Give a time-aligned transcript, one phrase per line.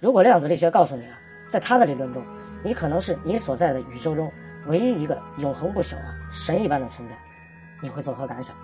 [0.00, 2.24] 如果量子力学告诉你啊，在他的理论中，
[2.64, 4.32] 你可能是你所在的宇宙中
[4.66, 7.14] 唯一一个永恒不朽啊神一般的存在，
[7.82, 8.56] 你会作何感想？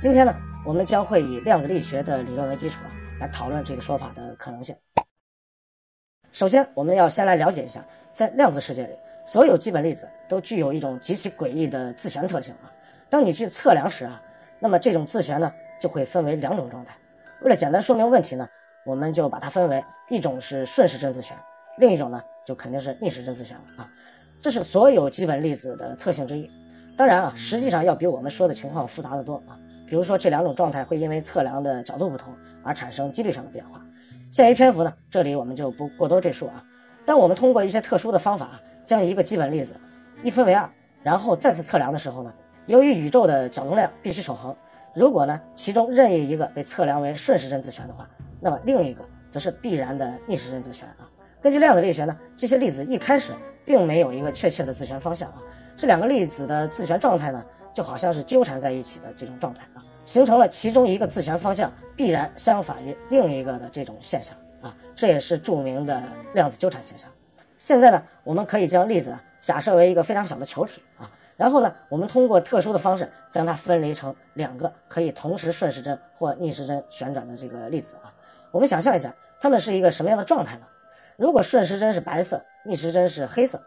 [0.00, 0.34] 今天呢，
[0.66, 2.90] 我们将会以量子力学的理论为基础啊，
[3.20, 4.74] 来讨论这个说法的可能性。
[6.32, 8.94] 首先，我们要先来了解一下，在量子世界里，
[9.24, 12.66] 所有基本粒子都具有一种极其诡异的自旋特性啊。
[13.08, 14.20] 当你去测量时啊，
[14.58, 16.96] 那么这种自旋呢，就会分为两种状态。
[17.42, 18.48] 为了简单说明问题呢。
[18.90, 21.36] 我们就把它分为一种是顺时针自旋，
[21.78, 23.88] 另一种呢就肯定是逆时针自旋了啊。
[24.40, 26.50] 这是所有基本粒子的特性之一。
[26.96, 29.56] 当然啊，实际上要比我们说的情况复杂的多啊。
[29.86, 32.34] 比如说这两种状态会因为测量的角度不同
[32.64, 33.80] 而产生几率上的变化。
[34.32, 36.64] 限于篇幅呢，这里我们就不过多赘述啊。
[37.06, 39.80] 当我们通过一些特殊的方法将一个基本粒子
[40.20, 40.68] 一分为二，
[41.04, 42.34] 然后再次测量的时候呢，
[42.66, 44.54] 由于宇宙的角动量必须守恒，
[44.94, 48.08] 如果呢其中任意一个被测量为顺时针自旋的话，
[48.40, 51.08] 那么另一个则是必然的逆时针自旋啊。
[51.42, 53.32] 根据量子力学呢，这些粒子一开始
[53.64, 55.42] 并没有一个确切的自旋方向啊。
[55.76, 64.76] 这两个粒子的自旋状态呢，就好像是纠缠在一起的这种状态啊，形成了其中一个自旋方向必然相反于另一个的这种现象啊。
[64.94, 66.02] 这也是著名的
[66.34, 67.08] 量子纠缠现象。
[67.56, 78.12] 现在呢，我们可以将粒子假设为一个非常小的球体啊，然后呢，我们通过特殊的方式将它分离成两个可以同时顺时针或逆时针旋转的这个粒子啊。
[78.52, 80.66] 我们想象一下，它们是一个什么样的状态呢？
[81.16, 83.62] 如果顺时针是白色，逆时针是黑色，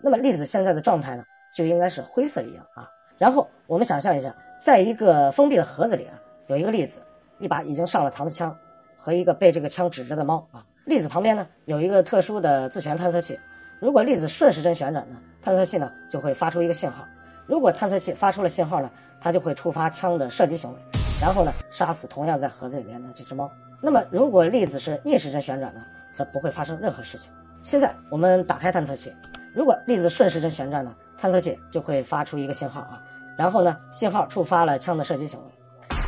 [0.00, 2.88] 那么粒子现在的状态呢，就应该是灰色一样啊。
[3.18, 7.00] 然后我们想象一下，在一个封闭的盒子里啊，有一个粒子，
[7.38, 8.56] 一把已经上了膛的枪，
[8.96, 10.64] 和一个被这个枪指着的猫啊。
[10.86, 13.38] 粒子旁边呢，有一个特殊的自旋探测器。
[13.80, 17.04] 如果粒子顺时针旋转呢，探测器呢就会发出一个信号。
[17.46, 20.78] 如果探测器发出了信号呢，它就会触发枪的射击行为，
[21.20, 23.50] 然后呢杀死同样在盒子里面的这只猫。
[23.84, 27.32] 那么，如果粒子是逆时针旋转呢，则不会发生任何事情。
[27.64, 29.12] 现在我们打开探测器，
[29.52, 33.02] 如果粒子顺时针旋转呢，探测器就会发出一个信号啊，
[33.36, 35.50] 然后呢，信号触发了枪的射击行为，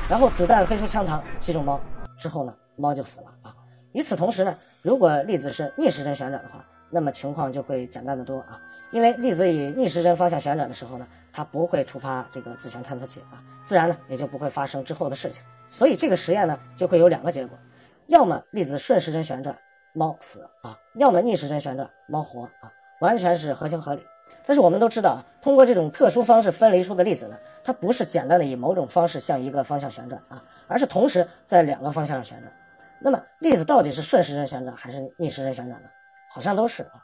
[0.08, 1.80] 然后子弹飞出枪膛击中猫
[2.16, 3.52] 之后呢，猫就死了啊。
[3.90, 8.60] 与此同时呢，如果粒子是逆时针旋转的话，那么情况就会简单的多啊，
[8.92, 15.42] 因为粒子以逆时针方向旋转的时候呢，它不会触发这个自旋探测器啊，自然呢也就不会发生之后的事情。
[15.74, 17.58] 所以这个实验呢，就会有两个结果，
[18.06, 19.58] 要么粒子顺时针旋转，
[19.92, 22.70] 猫死啊；要么逆时针旋转，猫活啊，
[23.00, 24.06] 完全是合情合理。
[24.46, 32.52] 但是我们都知道啊，通过这种特殊方式分离出的粒子呢，它不是简单的以某种方式向一个方向旋转啊，而是同时在两个方向上旋转。
[33.00, 35.88] 那么粒子到底是顺时针旋转还是逆时针旋转呢？
[36.32, 37.02] 好像都是啊。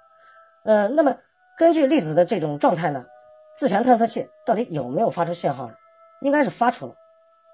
[0.65, 1.13] 呃，那么
[1.59, 3.05] 根据粒子的这种状态呢，
[3.57, 5.75] 自旋探测器到底有没有发出信号呢？
[6.21, 6.95] 应该是发出了，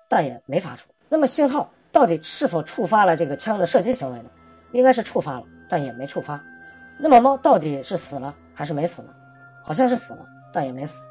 [0.08, 0.88] 但也没发出。
[1.08, 4.30] 那么信号到底是否触发了这个枪的射击行为呢？
[4.72, 6.42] 应该是触发了，但也没触发。
[6.98, 9.08] 那么猫到底是死了还是没死呢？
[9.62, 11.08] 好像是死了，但也没死。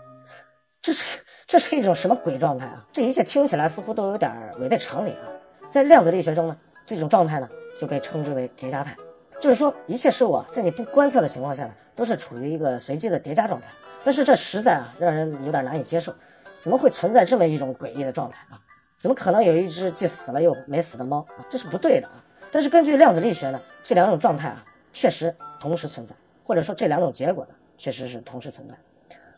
[0.82, 1.04] 这是
[1.48, 2.86] 这是一种什么鬼状态啊？
[2.92, 5.28] 这一切听起来似乎都有点违背常理啊。
[5.72, 8.96] 在量子力学中呢，这种状态呢就被称之为叠加态，
[9.40, 13.68] 就是说一切事物啊在你不观测的情况下呢都是处于一个随机的叠加状态。
[14.04, 16.14] 但是这实在啊让人有点难以接受，
[16.60, 18.62] 怎么会存在这么一种诡异的状态啊？
[18.96, 21.46] 怎么可能有一只既死了又没死的猫啊？
[21.50, 22.24] 这是不对的啊！
[22.52, 28.76] 但是根据量子力学呢，这两种状态啊确实同时存在，或者说这两种结果呢确实是同时存在。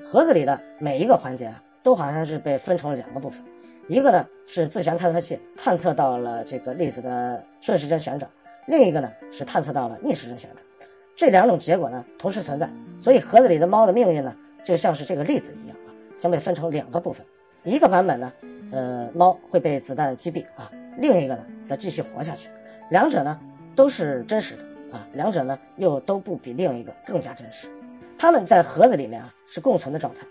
[0.06, 3.44] 盒子里的每一个环节啊，都好像是被分成了两个部分，
[3.88, 8.30] 一个呢是自旋探测器探测到了这个粒子的顺时针旋转，
[8.68, 10.64] 另一个呢是探测到了逆时针旋转。
[11.16, 12.70] 这两种结果呢同时存在，
[13.02, 17.26] 所以盒子里的猫的命运呢就像是这个粒子一样啊，将被分成两个部分，
[17.64, 18.32] 一个版本呢。
[18.70, 22.50] 呃，猫会被子弹击毙啊，另一个呢则继续活下去，
[22.90, 23.40] 两者呢
[23.74, 27.70] 都是真实的啊，两者呢又都不比另一个更加真实。
[28.18, 30.28] 它们在盒子里面啊是共存的状态，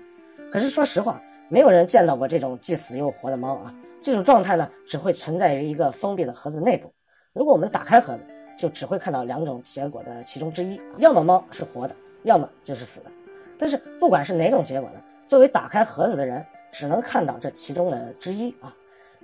[0.53, 3.75] 可是说实话，没有人见到过这种既死又活的猫啊。
[4.03, 6.93] 这种状态呢只会存在于一个封闭的盒子内部。
[7.33, 8.27] 如果我们打开盒子，
[8.59, 13.11] 就只会看到两种结果的其中之一，要么猫是活的，要么就是死的。
[13.57, 16.45] 但是不管是哪种结果呢，作为打开盒子的人。
[16.79, 18.71] 只能看到这其中的之一啊，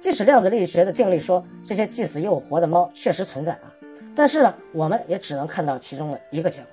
[0.00, 3.70] 即使量子力学的定律说这些既死又活的猫确实存在啊，
[4.16, 6.66] 但是呢，我们也只能看到其中的一个结果。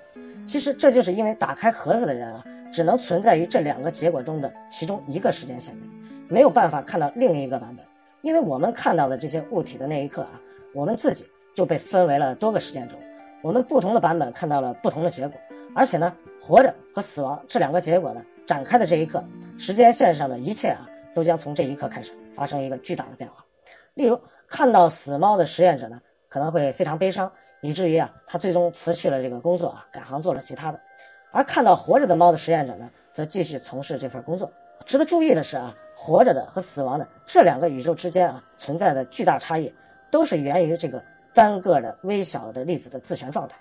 [0.47, 2.41] 其实这就是因为打开盒子的人啊，
[2.71, 5.81] 只能存在于这两个结果中的其中一个时间线内，
[6.29, 7.85] 没有办法看到另一个版本。
[8.21, 10.39] 因为我们看到的这些物体的那一刻啊，
[10.73, 12.95] 我们自己就被分为了多个时间轴，
[13.41, 15.37] 我们不同的版本看到了不同的结果，
[15.75, 18.23] 而且呢，活着和死亡这两个结果呢。
[18.49, 19.23] 展开的这一刻，
[19.59, 23.45] 时间线上的一切啊，都将从这一刻开始发生一个巨大的变化。
[23.93, 27.31] 例如，看到死猫的实验者呢，可能会非常悲伤，
[27.61, 30.81] 以至于啊，他最终辞去了这个工作啊，改行做了其他的。
[31.29, 34.51] 而看到活着的猫的实验者呢，则继续从事这份工作。
[34.83, 39.71] 值得注意的是啊，活着的和死亡的这两个宇宙之间啊，存在的巨大差异，
[40.09, 40.99] 都是源于这个
[41.35, 43.55] 单个的微小的粒子的自旋状态。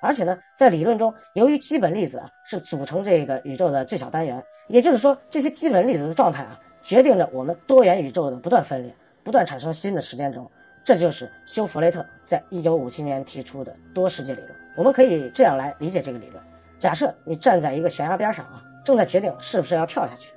[0.00, 10.50] 而且呢，在理论中，由于基本粒子啊是组成这个宇宙的最小单元，也就是说，这些基本粒子的状态啊，决定着我们多元宇宙的不断分裂、不断产生新的时间轴。
[10.82, 14.50] 这就是休·弗雷特在一九五七年提出的多世界理论。
[14.76, 16.42] 我们可以这样来理解这个理论：
[16.78, 20.30] 假设你站在一个悬崖边上啊，正在决定是不是要跳下去。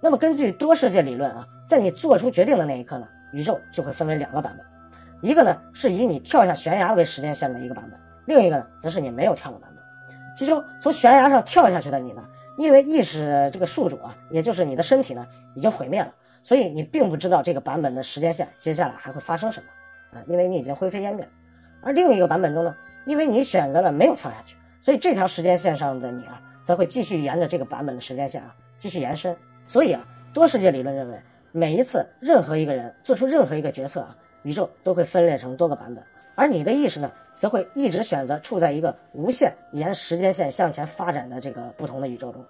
[0.00, 4.66] 那么根据多世界理论啊，在你做出决定的那一刻呢，宇宙就会分为两个版本，
[5.20, 9.82] 一个呢是以你跳下悬崖为时间线的一个版本，另一个呢则是你没有跳的版本。
[10.36, 12.26] 其中从悬崖上跳下去的你呢，
[12.56, 21.28] 因为意识这个宿主啊，也就是你的身体呢已经毁灭了，所以你并不知道这个版本的时间线接下来还会发生什么啊，因为你已经灰飞烟灭。
[21.82, 22.74] 而另一个版本中呢，
[23.04, 29.36] 因为你选择了没有跳下去，所以这条时间线上的你啊，则会继续沿着这个版本的时间线啊继续延伸。
[29.68, 31.20] 所以啊，多世界理论认为，
[31.50, 36.02] 每一次任何一个人做出任何一个决策啊，宇宙都会分裂成多个版本，
[36.34, 42.44] 而你的意识呢，则会一直选择处在一个无限沿时间线向前发展的这个不同的宇宙中。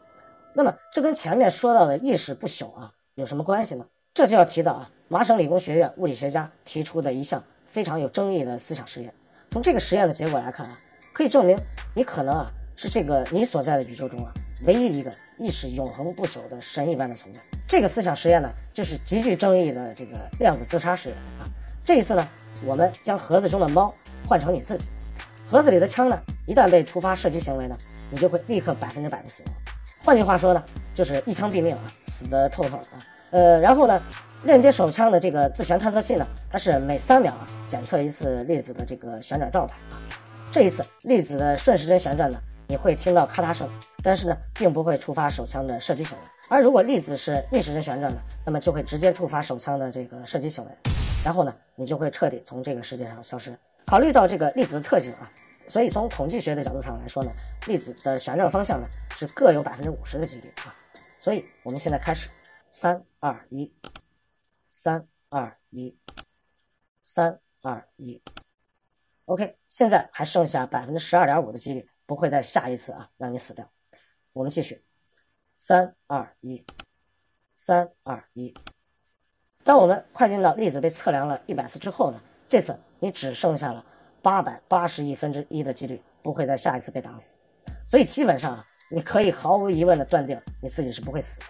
[0.53, 3.87] 那么，这跟前面说到的意识不朽啊有什么关系呢？
[4.15, 9.13] 这就要提到啊，麻省理工学院物理学家提出的一项非常有争议的思想实验。
[9.51, 10.79] 从这个实验的结果来看啊，
[11.13, 11.59] 可以证明
[11.95, 14.33] 你可能啊是这个你所在的宇宙中啊
[14.67, 15.13] 唯一一个。
[15.39, 21.49] 意识永恒不朽的神一般的存在，这个思想实验呢，就是极具争议的这个量子自杀实验啊。
[21.85, 22.29] 这一次呢，
[22.65, 23.93] 我们将盒子中的猫
[24.27, 24.87] 换成你自己，
[25.47, 27.77] 盒子里的枪呢，一旦被触发射击行为呢，
[28.11, 29.53] 你就会立刻百分之百的死亡。
[30.05, 30.63] 换句话说呢，
[30.95, 33.07] 就是一枪毙命啊，死得透透的啊。
[33.31, 34.03] 呃，然后呢，
[34.45, 39.99] 链接手枪的这个自旋探测器呢，它是每三秒啊检测一次粒子的这个旋转状态啊。
[40.51, 42.39] 这一次粒子的顺时针旋转呢。
[42.69, 43.69] 你会听到咔嗒声，
[44.03, 46.25] 但是呢，并不会触发手枪的射击行为。
[46.49, 50.71] 而如果粒子是逆时针旋转的，那么就会直接触发手枪的这个射击行为，
[51.23, 53.55] 然后呢，你就会彻底从这个世界上消失。
[53.93, 55.31] 考虑到这个粒子的特性啊，
[55.69, 57.31] 所以从统计学的角度上来说呢，
[57.67, 60.75] 粒子的旋转方向呢是各有百分之五十的几率啊。
[61.21, 62.31] 所以我们现在开始，
[62.71, 63.71] 三二一，
[64.71, 65.95] 三二一，
[67.05, 68.23] 三二一
[69.27, 71.87] ，OK，现在还剩下百分之十二点五的几率。
[72.07, 73.71] 不会在下一次啊让你死掉。
[74.33, 74.83] 我们继续，
[75.59, 76.65] 三二一，
[77.59, 78.55] 三二一。
[79.63, 82.19] 当我们快进到粒子被测量了一百次之后呢，
[82.49, 83.85] 这次你只剩下了
[84.23, 87.35] 八百八十亿分之一的几率不会在下一次被打死。
[87.85, 91.47] 所以基本上啊，你可以毫无疑问的断定你自己是不会死的，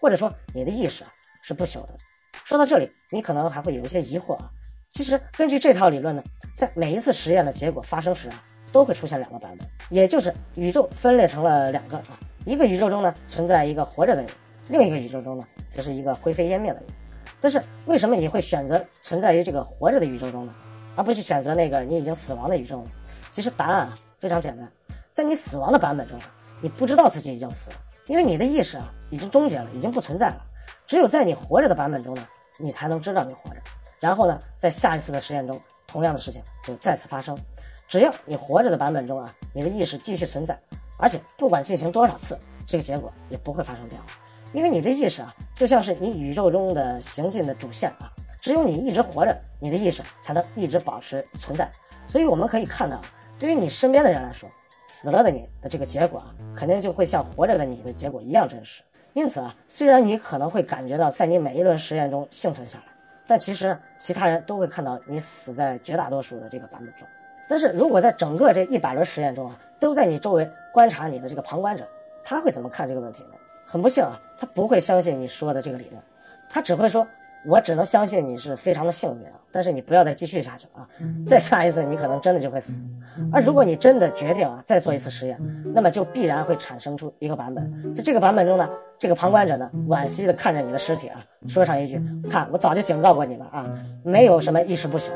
[0.00, 1.96] 或者说你的意识啊是不朽的。
[2.44, 4.50] 说到这里，你可能还会有一些疑惑啊。
[4.90, 6.22] 其实根据这套理论呢，
[6.52, 8.44] 在每一次实验的结果发生时啊。
[8.70, 14.28] 都会出现两个版本，也就是宇宙分裂成了两个啊，一个宇宙中呢存在一个活着的你，
[14.68, 16.92] 另一个宇宙中呢则是一个灰飞烟灭的你。
[17.40, 20.54] 但是为什么你会选择存在于这个活着的宇宙中呢，
[20.98, 22.90] 而不去选择那个你已经死亡的宇宙呢？
[23.30, 24.68] 其实答案啊非常简单，
[25.12, 26.24] 在你死亡的版本中啊，
[26.60, 27.76] 你不知道自己已经死了，
[28.08, 30.44] 因为你的意识啊已经终结了，已经不存在了。
[30.88, 32.26] 只有在你活着的版本中呢，
[32.58, 33.60] 你才能知道你活着。
[34.00, 37.38] 然后呢，在下一次的实验中，同样的事情就再次发生。
[37.86, 40.58] 只要你活着的版本中啊，你的意识继续存在，
[40.98, 42.36] 而且不管进行多少次，
[42.66, 44.08] 这个结果也不会发生变化，
[44.52, 51.70] 因为你的意识啊，就像是你宇宙中的行进的主线啊，只有你一直活着，你的意识才能一直保持存在。
[52.06, 53.00] 所以我们可以看到，
[53.38, 54.48] 对于你身边的人来说，
[54.86, 58.82] 死了的你的这个结果啊，肯定就会像活着的你的结果一样真实。
[59.12, 62.84] 因此啊，虽然你可能会感觉到在你每一轮实验中幸存下来，
[63.26, 67.06] 但其实其他人都会看到你死在绝大多数的这个版本中。
[67.48, 71.86] 但是如果在整个这一百轮实验中啊，都在你周围观察你的这个旁观者，
[72.22, 73.30] 他会怎么看这个问题呢？
[73.66, 76.02] 很不幸啊，他不会相信你说的这个理论，
[76.48, 77.06] 他只会说
[77.46, 80.88] ：“我只能相信你是非常的幸运啊，但是你不要再继续下去了啊，
[81.26, 82.86] 再下一次你可能真的就会死。
[83.32, 85.40] 而如果你真的决定啊再做一次实验，
[85.74, 88.68] 那么就必然会产生出一个版本，在这个版本中呢，
[88.98, 93.68] 这个旁观者呢惋惜的看着你的尸体啊，说上一句：看我早就警告过你了啊，
[94.02, 95.10] 没有什么意识不朽，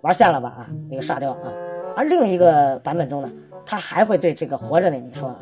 [0.00, 1.52] 玩线了吧啊，那个沙雕啊。”
[1.96, 3.30] 而另一个版本中呢，
[3.64, 5.38] 他还会对这个活着的你说啊，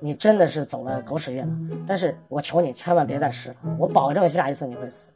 [0.00, 1.54] 你真的是走了狗屎运了，
[1.86, 5.10] 但是我求你千万别再试了，我保证下一次你会死。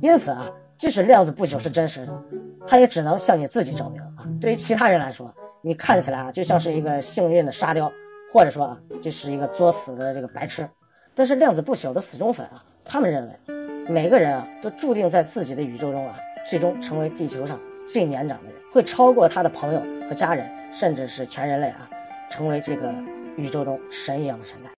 [0.00, 2.22] 因此啊，即使量子不朽是真实的，
[2.66, 4.26] 它也只能向你自己证明啊。
[4.40, 7.90] 对于其他人来说，你看起来啊就像是一个幸运的沙雕，
[8.32, 10.68] 或者说啊就是一个作死的这个白痴。
[11.14, 13.54] 但是量子不朽的死忠粉啊，他们认为，
[13.88, 16.16] 每个人啊都注定在自己的宇宙中啊，
[16.46, 18.54] 最终成为地球上最年长的人。
[18.72, 21.90] 会超过他的朋友和家人，甚至是全人类啊，
[22.30, 22.94] 成为这个
[23.36, 24.77] 宇宙中神一样的存在。